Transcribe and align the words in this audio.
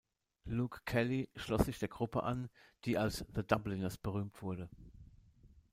Luke 0.45 0.79
Kelly 0.83 1.29
schloss 1.35 1.65
sich 1.65 1.77
der 1.77 1.87
Gruppe 1.87 2.23
an, 2.23 2.49
die 2.85 2.97
als 2.97 3.23
„The 3.35 3.43
Dubliners“ 3.45 3.99
berühmt 3.99 4.41
wurde. 4.41 4.67